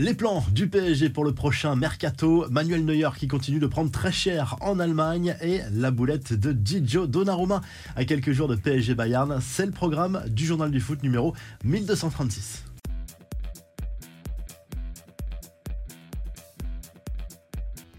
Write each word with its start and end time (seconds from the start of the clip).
Les 0.00 0.14
plans 0.14 0.42
du 0.50 0.66
PSG 0.66 1.10
pour 1.10 1.26
le 1.26 1.34
prochain 1.34 1.76
mercato, 1.76 2.46
Manuel 2.48 2.86
Neuer 2.86 3.10
qui 3.18 3.28
continue 3.28 3.58
de 3.58 3.66
prendre 3.66 3.90
très 3.90 4.10
cher 4.10 4.56
en 4.62 4.80
Allemagne 4.80 5.36
et 5.42 5.60
la 5.74 5.90
boulette 5.90 6.32
de 6.32 6.56
Gigio 6.64 7.06
Donnarumma 7.06 7.60
à 7.96 8.06
quelques 8.06 8.32
jours 8.32 8.48
de 8.48 8.56
PSG 8.56 8.94
Bayern, 8.94 9.40
c'est 9.42 9.66
le 9.66 9.72
programme 9.72 10.22
du 10.26 10.46
journal 10.46 10.70
du 10.70 10.80
foot 10.80 11.02
numéro 11.02 11.34
1236. 11.64 12.69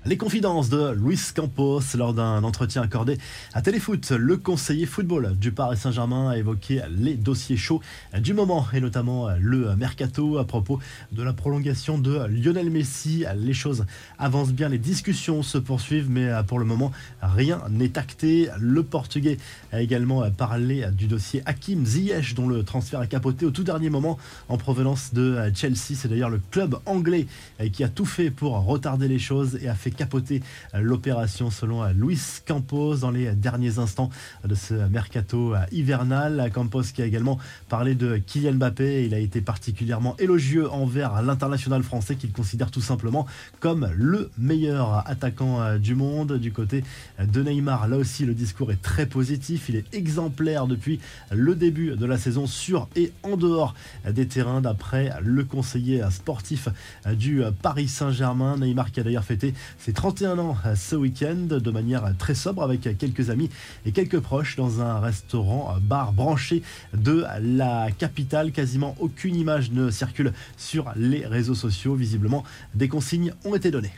Les 0.04 0.18
confidences 0.18 0.70
de 0.70 0.93
Luis 0.93 1.20
Campos 1.36 1.81
lors 1.95 2.15
d'un 2.15 2.43
entretien 2.43 2.81
accordé 2.81 3.20
à 3.54 3.61
Téléfoot. 3.61 4.09
Le 4.09 4.35
conseiller 4.35 4.88
football 4.88 5.38
du 5.38 5.52
Paris 5.52 5.77
Saint-Germain 5.77 6.31
a 6.31 6.38
évoqué 6.39 6.81
les 6.89 7.13
dossiers 7.13 7.55
chauds 7.55 7.81
du 8.20 8.34
moment 8.34 8.66
et 8.73 8.81
notamment 8.81 9.29
le 9.39 9.75
mercato 9.75 10.39
à 10.39 10.45
propos 10.45 10.79
de 11.11 11.21
la 11.21 11.34
prolongation 11.34 11.99
de 11.99 12.25
Lionel 12.25 12.71
Messi. 12.71 13.25
Les 13.35 13.53
choses 13.53 13.85
avancent 14.17 14.53
bien, 14.53 14.70
les 14.70 14.79
discussions 14.79 15.43
se 15.43 15.59
poursuivent, 15.59 16.09
mais 16.09 16.31
pour 16.48 16.57
le 16.57 16.65
moment, 16.65 16.91
rien 17.21 17.62
n'est 17.70 17.99
acté. 17.99 18.49
Le 18.59 18.81
Portugais 18.81 19.38
a 19.71 19.81
également 19.81 20.27
parlé 20.31 20.84
du 20.93 21.05
dossier 21.05 21.43
Hakim 21.45 21.85
Ziyech 21.85 22.34
dont 22.34 22.48
le 22.48 22.63
transfert 22.63 23.02
a 23.02 23.05
capoté 23.05 23.45
au 23.45 23.52
tout 23.52 23.63
dernier 23.63 23.91
moment 23.91 24.18
en 24.49 24.57
provenance 24.57 25.13
de 25.13 25.38
Chelsea. 25.54 25.93
C'est 25.93 26.07
d'ailleurs 26.07 26.31
le 26.31 26.41
club 26.49 26.79
anglais 26.88 27.27
qui 27.71 27.84
a 27.84 27.88
tout 27.88 28.05
fait 28.05 28.31
pour 28.31 28.54
retarder 28.65 29.07
les 29.07 29.20
choses 29.20 29.59
et 29.62 29.68
a 29.68 29.76
fait 29.76 29.91
capoter 29.95 30.41
l'opération 30.73 31.52
selon 31.52 31.86
Luis 31.94 32.41
Campos 32.45 32.98
dans 32.98 33.12
les 33.12 33.32
derniers 33.34 33.80
instants 33.80 34.09
de 34.45 34.55
ce 34.55 34.73
mercato 34.73 35.54
hivernal. 35.72 36.49
Campos 36.54 36.84
qui 36.94 37.02
a 37.02 37.05
également 37.05 37.40
parlé 37.70 37.96
de 37.96 38.18
Kylian 38.18 38.54
Mbappé. 38.54 39.05
Il 39.05 39.13
a 39.13 39.20
été 39.20 39.41
particulièrement 39.41 40.16
élogieux 40.18 40.70
envers 40.72 41.22
l'international 41.22 41.84
français 41.84 42.16
qu'il 42.16 42.32
considère 42.32 42.72
tout 42.72 42.82
simplement 42.82 43.26
comme 43.59 43.90
le 43.96 44.32
meilleur 44.38 45.08
attaquant 45.08 45.77
du 45.77 45.96
monde. 45.96 46.37
Du 46.37 46.52
côté 46.52 46.84
de 47.20 47.43
Neymar, 47.43 47.87
là 47.87 47.98
aussi 47.98 48.26
le 48.26 48.34
discours 48.34 48.71
est 48.71 48.82
très 48.82 49.05
positif. 49.05 49.70
Il 49.70 49.76
est 49.76 49.93
exemplaire 49.93 50.68
depuis 50.68 50.99
le 51.32 51.55
début 51.55 51.96
de 51.96 52.05
la 52.05 52.18
saison 52.18 52.48
sur 52.48 52.87
et 52.96 53.12
en 53.24 53.37
dehors 53.37 53.74
des 54.10 54.27
terrains 54.27 54.62
d'après 54.62 55.12
le 55.21 55.43
conseiller 55.43 56.04
sportif 56.10 56.68
du 57.13 57.41
Paris 57.62 57.87
Saint-Germain. 57.87 58.58
Neymar 58.58 58.91
qui 58.91 58.99
a 58.99 59.04
d'ailleurs 59.04 59.24
fêté 59.24 59.54
ses 59.84 59.93
31 59.93 60.37
ans 60.37 60.57
ce 60.76 60.96
week-end 60.96 61.48
de 61.49 61.71
manière 61.71 62.13
très 62.20 62.35
sobre 62.35 62.62
avec 62.62 62.82
quelques 62.99 63.32
amis 63.32 63.49
et 63.85 63.91
quelques 63.91 64.19
proches 64.19 64.56
dans 64.56 64.79
un 64.79 65.00
restaurant 65.00 65.75
bar 65.81 66.13
branché 66.13 66.62
de 66.94 67.25
la 67.41 67.90
capitale. 67.91 68.52
Quasiment 68.52 68.96
aucune 69.00 69.35
image 69.35 69.72
ne 69.72 69.90
circule 69.90 70.34
sur 70.56 70.91
les 70.96 71.25
réseaux 71.25 71.56
sociaux. 71.56 71.96
Visiblement, 71.96 72.44
des 72.75 72.90
consignes 72.90 73.34
ont 73.44 73.56
été 73.56 73.72
données. 73.72 73.94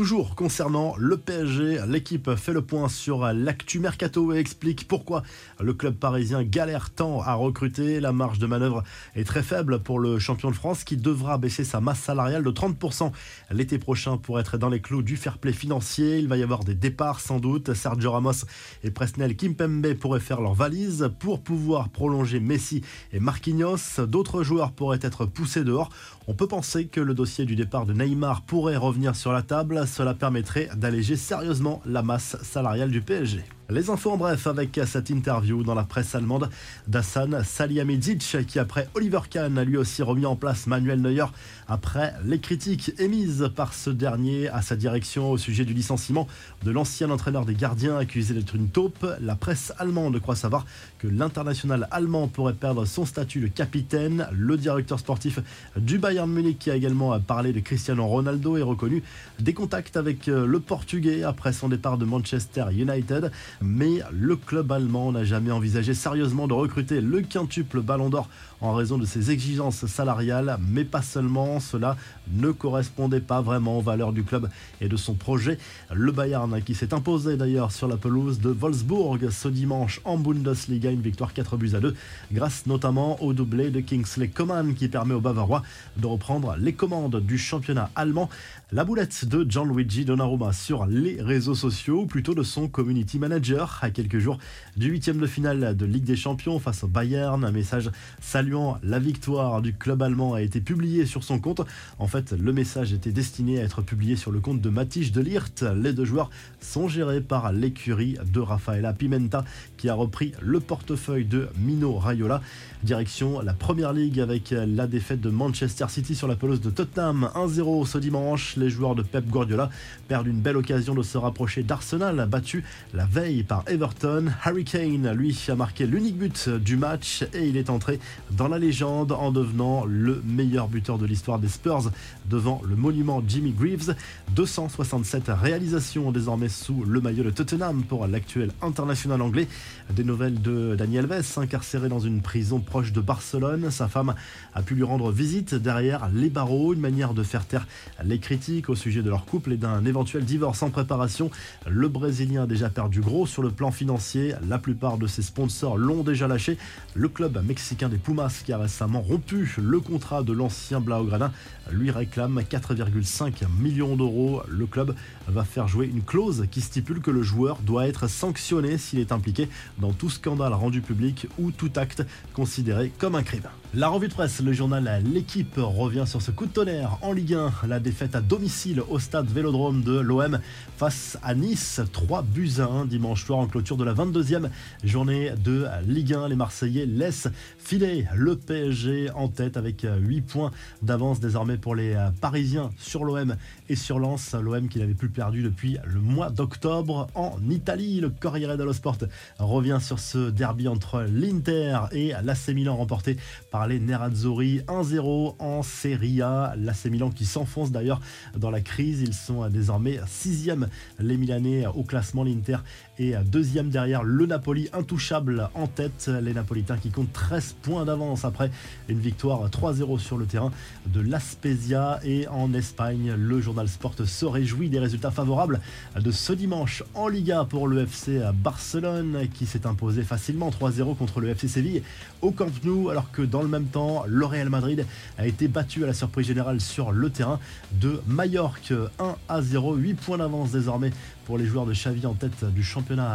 Toujours 0.00 0.34
concernant 0.34 0.94
le 0.96 1.18
PSG, 1.18 1.80
l'équipe 1.86 2.34
fait 2.34 2.54
le 2.54 2.62
point 2.62 2.88
sur 2.88 3.30
l'actu 3.34 3.80
mercato 3.80 4.32
et 4.32 4.38
explique 4.38 4.88
pourquoi 4.88 5.22
le 5.60 5.74
club 5.74 5.94
parisien 5.94 6.42
galère 6.42 6.88
tant 6.88 7.20
à 7.20 7.34
recruter. 7.34 8.00
La 8.00 8.10
marge 8.10 8.38
de 8.38 8.46
manœuvre 8.46 8.82
est 9.14 9.24
très 9.24 9.42
faible 9.42 9.80
pour 9.80 9.98
le 9.98 10.18
champion 10.18 10.50
de 10.50 10.56
France 10.56 10.84
qui 10.84 10.96
devra 10.96 11.36
baisser 11.36 11.64
sa 11.64 11.82
masse 11.82 12.00
salariale 12.00 12.42
de 12.42 12.50
30% 12.50 13.12
l'été 13.50 13.78
prochain 13.78 14.16
pour 14.16 14.40
être 14.40 14.56
dans 14.56 14.70
les 14.70 14.80
clous 14.80 15.02
du 15.02 15.18
fair 15.18 15.36
play 15.36 15.52
financier. 15.52 16.18
Il 16.18 16.28
va 16.28 16.38
y 16.38 16.42
avoir 16.42 16.64
des 16.64 16.74
départs 16.74 17.20
sans 17.20 17.38
doute. 17.38 17.74
Sergio 17.74 18.12
Ramos 18.12 18.46
et 18.82 18.90
Presnel 18.90 19.36
Kimpembe 19.36 19.92
pourraient 19.96 20.18
faire 20.18 20.40
leur 20.40 20.54
valise 20.54 21.10
pour 21.18 21.42
pouvoir 21.42 21.90
prolonger 21.90 22.40
Messi 22.40 22.80
et 23.12 23.20
Marquinhos. 23.20 24.06
D'autres 24.08 24.44
joueurs 24.44 24.72
pourraient 24.72 24.98
être 25.02 25.26
poussés 25.26 25.62
dehors. 25.62 25.90
On 26.26 26.32
peut 26.32 26.48
penser 26.48 26.86
que 26.86 27.00
le 27.00 27.12
dossier 27.12 27.44
du 27.44 27.54
départ 27.54 27.84
de 27.84 27.92
Neymar 27.92 28.42
pourrait 28.42 28.78
revenir 28.78 29.14
sur 29.14 29.32
la 29.32 29.42
table. 29.42 29.88
Cela 29.90 30.14
permettrait 30.14 30.68
d'alléger 30.76 31.16
sérieusement 31.16 31.82
la 31.84 32.02
masse 32.02 32.36
salariale 32.42 32.90
du 32.90 33.00
PSG. 33.00 33.44
Les 33.70 33.88
infos 33.88 34.10
en 34.10 34.16
bref 34.16 34.48
avec 34.48 34.80
cette 34.84 35.10
interview 35.10 35.62
dans 35.62 35.76
la 35.76 35.84
presse 35.84 36.16
allemande 36.16 36.50
d'Hassan 36.88 37.44
Salihamidzic 37.44 38.44
qui 38.48 38.58
après 38.58 38.88
Oliver 38.94 39.20
Kahn 39.30 39.56
a 39.58 39.62
lui 39.62 39.76
aussi 39.76 40.02
remis 40.02 40.26
en 40.26 40.34
place 40.34 40.66
Manuel 40.66 41.00
Neuer 41.00 41.26
après 41.68 42.12
les 42.24 42.40
critiques 42.40 42.90
émises 42.98 43.48
par 43.54 43.72
ce 43.72 43.90
dernier 43.90 44.48
à 44.48 44.60
sa 44.60 44.74
direction 44.74 45.30
au 45.30 45.38
sujet 45.38 45.64
du 45.64 45.72
licenciement 45.72 46.26
de 46.64 46.72
l'ancien 46.72 47.10
entraîneur 47.10 47.44
des 47.44 47.54
gardiens 47.54 47.96
accusé 47.96 48.34
d'être 48.34 48.56
une 48.56 48.70
taupe. 48.70 49.06
La 49.20 49.36
presse 49.36 49.72
allemande 49.78 50.18
croit 50.18 50.34
savoir 50.34 50.66
que 50.98 51.06
l'international 51.06 51.86
allemand 51.92 52.26
pourrait 52.26 52.54
perdre 52.54 52.84
son 52.86 53.06
statut 53.06 53.38
de 53.38 53.46
capitaine. 53.46 54.26
Le 54.32 54.56
directeur 54.56 54.98
sportif 54.98 55.38
du 55.76 55.98
Bayern 55.98 56.28
Munich 56.28 56.58
qui 56.58 56.72
a 56.72 56.74
également 56.74 57.20
parlé 57.20 57.52
de 57.52 57.60
Cristiano 57.60 58.04
Ronaldo 58.04 58.56
et 58.56 58.62
reconnu 58.62 59.04
des 59.38 59.54
contacts 59.54 59.96
avec 59.96 60.26
le 60.26 60.58
portugais 60.58 61.22
après 61.22 61.52
son 61.52 61.68
départ 61.68 61.98
de 61.98 62.04
Manchester 62.04 62.64
United 62.72 63.30
mais 63.60 64.00
le 64.12 64.36
club 64.36 64.72
allemand 64.72 65.12
n'a 65.12 65.24
jamais 65.24 65.50
envisagé 65.50 65.94
sérieusement 65.94 66.48
de 66.48 66.54
recruter 66.54 67.00
le 67.00 67.20
quintuple 67.20 67.80
Ballon 67.80 68.10
d'Or 68.10 68.28
en 68.60 68.74
raison 68.74 68.98
de 68.98 69.06
ses 69.06 69.30
exigences 69.30 69.86
salariales, 69.86 70.58
mais 70.68 70.84
pas 70.84 71.02
seulement, 71.02 71.60
cela 71.60 71.96
ne 72.32 72.50
correspondait 72.50 73.20
pas 73.20 73.40
vraiment 73.40 73.78
aux 73.78 73.82
valeurs 73.82 74.12
du 74.12 74.22
club 74.22 74.48
et 74.80 74.88
de 74.88 74.96
son 74.96 75.14
projet. 75.14 75.58
Le 75.92 76.12
Bayern 76.12 76.62
qui 76.62 76.74
s'est 76.74 76.92
imposé 76.92 77.36
d'ailleurs 77.36 77.72
sur 77.72 77.88
la 77.88 77.96
pelouse 77.96 78.40
de 78.40 78.50
Wolfsburg 78.50 79.30
ce 79.30 79.48
dimanche 79.48 80.00
en 80.04 80.18
Bundesliga, 80.18 80.90
une 80.90 81.00
victoire 81.00 81.32
4 81.32 81.56
buts 81.56 81.72
à 81.74 81.80
2, 81.80 81.94
grâce 82.32 82.66
notamment 82.66 83.22
au 83.22 83.32
doublé 83.32 83.70
de 83.70 83.80
Kingsley 83.80 84.28
Coman 84.28 84.74
qui 84.74 84.88
permet 84.88 85.14
aux 85.14 85.20
Bavarois 85.20 85.62
de 85.96 86.06
reprendre 86.06 86.56
les 86.58 86.74
commandes 86.74 87.20
du 87.20 87.38
championnat 87.38 87.90
allemand. 87.94 88.28
La 88.72 88.84
boulette 88.84 89.24
de 89.24 89.48
Gianluigi 89.48 90.04
Donnarumma 90.04 90.52
sur 90.52 90.86
les 90.86 91.20
réseaux 91.20 91.54
sociaux, 91.54 92.06
plutôt 92.06 92.34
de 92.34 92.42
son 92.42 92.68
community 92.68 93.18
manager, 93.18 93.49
à 93.58 93.90
quelques 93.90 94.18
jours 94.18 94.38
du 94.76 94.88
huitième 94.88 95.18
de 95.18 95.26
finale 95.26 95.76
de 95.76 95.84
Ligue 95.84 96.04
des 96.04 96.16
Champions 96.16 96.58
face 96.60 96.84
au 96.84 96.86
Bayern. 96.86 97.44
Un 97.44 97.50
message 97.50 97.90
saluant 98.20 98.78
la 98.82 98.98
victoire 98.98 99.60
du 99.60 99.74
club 99.74 100.02
allemand 100.02 100.34
a 100.34 100.42
été 100.42 100.60
publié 100.60 101.04
sur 101.04 101.24
son 101.24 101.40
compte. 101.40 101.62
En 101.98 102.06
fait, 102.06 102.32
le 102.32 102.52
message 102.52 102.92
était 102.92 103.10
destiné 103.10 103.60
à 103.60 103.64
être 103.64 103.82
publié 103.82 104.14
sur 104.14 104.30
le 104.30 104.40
compte 104.40 104.60
de 104.60 104.70
Matisse 104.70 105.10
de 105.10 105.20
Lirt. 105.20 105.64
Les 105.74 105.92
deux 105.92 106.04
joueurs 106.04 106.30
sont 106.60 106.86
gérés 106.86 107.20
par 107.20 107.52
l'écurie 107.52 108.16
de 108.32 108.40
Rafaela 108.40 108.92
Pimenta 108.92 109.44
qui 109.76 109.88
a 109.88 109.94
repris 109.94 110.32
le 110.40 110.60
portefeuille 110.60 111.24
de 111.24 111.48
Mino 111.58 111.94
Raiola. 111.98 112.42
Direction 112.84 113.40
la 113.40 113.52
Première 113.52 113.92
Ligue 113.92 114.20
avec 114.20 114.50
la 114.50 114.86
défaite 114.86 115.20
de 115.20 115.30
Manchester 115.30 115.86
City 115.88 116.14
sur 116.14 116.28
la 116.28 116.36
pelouse 116.36 116.60
de 116.60 116.70
Tottenham 116.70 117.30
1-0 117.34 117.86
ce 117.86 117.98
dimanche. 117.98 118.56
Les 118.56 118.70
joueurs 118.70 118.94
de 118.94 119.02
Pep 119.02 119.26
Guardiola 119.28 119.70
perdent 120.08 120.28
une 120.28 120.40
belle 120.40 120.56
occasion 120.56 120.94
de 120.94 121.02
se 121.02 121.18
rapprocher 121.18 121.62
d'Arsenal, 121.62 122.26
battu 122.28 122.64
la 122.94 123.06
veille 123.06 123.29
par 123.46 123.62
Everton. 123.68 124.26
Harry 124.42 124.64
Kane, 124.64 125.12
lui, 125.12 125.38
a 125.48 125.54
marqué 125.54 125.86
l'unique 125.86 126.18
but 126.18 126.48
du 126.48 126.76
match 126.76 127.24
et 127.32 127.48
il 127.48 127.56
est 127.56 127.70
entré 127.70 128.00
dans 128.32 128.48
la 128.48 128.58
légende 128.58 129.12
en 129.12 129.30
devenant 129.30 129.84
le 129.84 130.20
meilleur 130.24 130.68
buteur 130.68 130.98
de 130.98 131.06
l'histoire 131.06 131.38
des 131.38 131.48
Spurs 131.48 131.92
devant 132.28 132.60
le 132.68 132.74
monument 132.74 133.22
Jimmy 133.26 133.52
Greaves. 133.52 133.94
267 134.34 135.24
réalisations 135.28 136.10
désormais 136.10 136.48
sous 136.48 136.84
le 136.84 137.00
maillot 137.00 137.22
de 137.22 137.30
Tottenham 137.30 137.84
pour 137.84 138.06
l'actuel 138.08 138.50
international 138.62 139.22
anglais. 139.22 139.46
Des 139.90 140.04
nouvelles 140.04 140.42
de 140.42 140.74
Daniel 140.76 141.10
Alves, 141.10 141.38
incarcéré 141.38 141.88
dans 141.88 142.00
une 142.00 142.22
prison 142.22 142.58
proche 142.58 142.92
de 142.92 143.00
Barcelone. 143.00 143.70
Sa 143.70 143.86
femme 143.86 144.14
a 144.54 144.62
pu 144.62 144.74
lui 144.74 144.82
rendre 144.82 145.12
visite 145.12 145.54
derrière 145.54 146.08
les 146.12 146.30
barreaux, 146.30 146.74
une 146.74 146.80
manière 146.80 147.14
de 147.14 147.22
faire 147.22 147.46
taire 147.46 147.66
les 148.04 148.18
critiques 148.18 148.68
au 148.68 148.74
sujet 148.74 149.02
de 149.02 149.10
leur 149.10 149.24
couple 149.24 149.52
et 149.52 149.56
d'un 149.56 149.84
éventuel 149.84 150.24
divorce 150.24 150.62
en 150.62 150.70
préparation. 150.70 151.30
Le 151.68 151.88
Brésilien 151.88 152.42
a 152.42 152.46
déjà 152.46 152.70
perdu 152.70 153.00
gros 153.00 153.19
sur 153.26 153.42
le 153.42 153.50
plan 153.50 153.70
financier. 153.70 154.34
La 154.48 154.58
plupart 154.58 154.98
de 154.98 155.06
ses 155.06 155.22
sponsors 155.22 155.76
l'ont 155.76 156.02
déjà 156.02 156.28
lâché. 156.28 156.56
Le 156.94 157.08
club 157.08 157.42
mexicain 157.44 157.88
des 157.88 157.96
Pumas, 157.96 158.42
qui 158.44 158.52
a 158.52 158.58
récemment 158.58 159.00
rompu 159.00 159.54
le 159.58 159.80
contrat 159.80 160.22
de 160.22 160.32
l'ancien 160.32 160.80
Blaugrana, 160.80 161.32
lui 161.70 161.90
réclame 161.90 162.40
4,5 162.40 163.34
millions 163.60 163.96
d'euros. 163.96 164.42
Le 164.48 164.66
club 164.66 164.94
va 165.28 165.44
faire 165.44 165.68
jouer 165.68 165.86
une 165.86 166.02
clause 166.02 166.46
qui 166.50 166.60
stipule 166.60 167.00
que 167.00 167.10
le 167.10 167.22
joueur 167.22 167.58
doit 167.62 167.86
être 167.86 168.08
sanctionné 168.08 168.78
s'il 168.78 168.98
est 168.98 169.12
impliqué 169.12 169.48
dans 169.78 169.92
tout 169.92 170.10
scandale 170.10 170.52
rendu 170.52 170.80
public 170.80 171.26
ou 171.38 171.50
tout 171.50 171.70
acte 171.76 172.04
considéré 172.34 172.92
comme 172.98 173.14
un 173.14 173.22
crime. 173.22 173.48
La 173.72 173.88
revue 173.88 174.08
de 174.08 174.14
presse, 174.14 174.40
le 174.40 174.52
journal 174.52 175.02
L'équipe 175.04 175.54
revient 175.56 176.04
sur 176.06 176.20
ce 176.20 176.32
coup 176.32 176.46
de 176.46 176.50
tonnerre 176.50 176.98
en 177.02 177.12
Ligue 177.12 177.34
1. 177.34 177.52
La 177.68 177.78
défaite 177.78 178.16
à 178.16 178.20
domicile 178.20 178.82
au 178.88 178.98
stade 178.98 179.28
Vélodrome 179.28 179.82
de 179.82 179.98
l'OM 179.98 180.40
face 180.76 181.18
à 181.22 181.34
Nice. 181.34 181.80
3 181.92 182.22
buts 182.22 182.54
à 182.58 182.64
1 182.64 182.86
dimanche 182.86 183.09
en 183.10 183.46
clôture 183.46 183.76
de 183.76 183.82
la 183.82 183.92
22e 183.92 184.48
journée 184.84 185.32
de 185.42 185.66
Ligue 185.84 186.14
1. 186.14 186.28
Les 186.28 186.36
Marseillais 186.36 186.86
laissent 186.86 187.26
filer 187.58 188.06
le 188.14 188.36
PSG 188.36 189.10
en 189.16 189.26
tête 189.26 189.56
avec 189.56 189.84
8 189.84 190.20
points 190.20 190.52
d'avance 190.80 191.18
désormais 191.18 191.56
pour 191.56 191.74
les 191.74 191.96
Parisiens 192.20 192.70
sur 192.78 193.04
l'OM 193.04 193.34
et 193.68 193.74
sur 193.74 193.98
Lens. 193.98 194.36
L'OM 194.40 194.68
qui 194.68 194.78
n'avait 194.78 194.94
plus 194.94 195.08
perdu 195.08 195.42
depuis 195.42 195.76
le 195.84 196.00
mois 196.00 196.30
d'octobre 196.30 197.08
en 197.16 197.36
Italie. 197.50 198.00
Le 198.00 198.10
Corriere 198.10 198.56
dello 198.56 198.72
Sport 198.72 198.98
revient 199.40 199.78
sur 199.80 199.98
ce 199.98 200.30
derby 200.30 200.68
entre 200.68 201.02
l'Inter 201.02 201.80
et 201.90 202.12
l'AC 202.22 202.50
Milan 202.50 202.76
remporté 202.76 203.16
par 203.50 203.66
les 203.66 203.80
Nerazzurri 203.80 204.60
1-0 204.68 205.34
en 205.40 205.64
Serie 205.64 206.22
A. 206.22 206.54
L'AC 206.56 206.84
Milan 206.84 207.10
qui 207.10 207.24
s'enfonce 207.24 207.72
d'ailleurs 207.72 208.00
dans 208.36 208.52
la 208.52 208.60
crise. 208.60 209.02
Ils 209.02 209.14
sont 209.14 209.48
désormais 209.48 209.98
sixième 210.06 210.68
les 211.00 211.16
Milanais 211.16 211.66
au 211.66 211.82
classement. 211.82 212.20
L'Inter 212.22 212.58
est 213.00 213.16
deuxième 213.24 213.70
derrière 213.70 214.02
le 214.02 214.26
Napoli 214.26 214.68
intouchable 214.72 215.48
en 215.54 215.66
tête. 215.66 216.10
Les 216.22 216.34
Napolitains 216.34 216.76
qui 216.76 216.90
comptent 216.90 217.12
13 217.12 217.56
points 217.62 217.84
d'avance 217.86 218.24
après 218.24 218.50
une 218.88 218.98
victoire 218.98 219.48
3-0 219.48 219.98
sur 219.98 220.18
le 220.18 220.26
terrain 220.26 220.52
de 220.86 221.00
l'Aspezia 221.00 222.00
et 222.04 222.28
en 222.28 222.52
Espagne. 222.52 223.14
Le 223.16 223.40
journal 223.40 223.68
Sport 223.68 223.94
se 224.04 224.26
réjouit 224.26 224.68
des 224.68 224.78
résultats 224.78 225.10
favorables 225.10 225.60
de 225.98 226.10
ce 226.10 226.32
dimanche 226.32 226.82
en 226.94 227.08
Liga 227.08 227.46
pour 227.48 227.68
le 227.68 227.82
FC 227.82 228.20
Barcelone 228.34 229.28
qui 229.32 229.46
s'est 229.46 229.66
imposé 229.66 230.02
facilement 230.02 230.50
3-0 230.50 230.96
contre 230.96 231.20
le 231.20 231.28
FC 231.28 231.48
Séville 231.48 231.82
au 232.20 232.32
Camp 232.32 232.52
Nou 232.64 232.90
alors 232.90 233.10
que 233.10 233.22
dans 233.22 233.42
le 233.42 233.48
même 233.48 233.66
temps 233.66 234.04
le 234.06 234.26
Real 234.26 234.50
Madrid 234.50 234.84
a 235.18 235.26
été 235.26 235.48
battu 235.48 235.84
à 235.84 235.86
la 235.86 235.94
surprise 235.94 236.26
générale 236.26 236.60
sur 236.60 236.92
le 236.92 237.08
terrain 237.08 237.40
de 237.72 238.00
Majorque 238.06 238.72
1 238.98 239.16
à 239.28 239.42
0 239.42 239.74
8 239.76 239.94
points 239.94 240.18
d'avance 240.18 240.52
désormais 240.52 240.90
pour 241.24 241.38
les 241.38 241.46
joueurs 241.46 241.64
de 241.64 241.72
Xavi 241.72 242.06
en 242.06 242.14
tête 242.14 242.44
du 242.44 242.64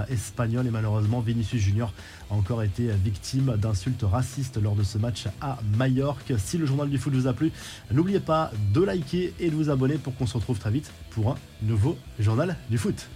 espagnol 0.09 0.65
et 0.67 0.71
malheureusement 0.71 1.19
Vinicius 1.19 1.61
Junior 1.61 1.93
a 2.29 2.33
encore 2.33 2.63
été 2.63 2.87
victime 3.03 3.55
d'insultes 3.57 4.03
racistes 4.03 4.61
lors 4.61 4.75
de 4.75 4.83
ce 4.83 4.97
match 4.97 5.25
à 5.41 5.57
Majorque. 5.77 6.33
Si 6.37 6.57
le 6.57 6.65
journal 6.65 6.89
du 6.89 6.97
foot 6.97 7.13
vous 7.13 7.27
a 7.27 7.33
plu, 7.33 7.51
n'oubliez 7.91 8.19
pas 8.19 8.51
de 8.73 8.81
liker 8.81 9.33
et 9.39 9.49
de 9.49 9.55
vous 9.55 9.69
abonner 9.69 9.95
pour 9.95 10.15
qu'on 10.15 10.27
se 10.27 10.35
retrouve 10.35 10.59
très 10.59 10.71
vite 10.71 10.91
pour 11.11 11.31
un 11.31 11.35
nouveau 11.61 11.97
journal 12.19 12.55
du 12.69 12.77
foot. 12.77 13.07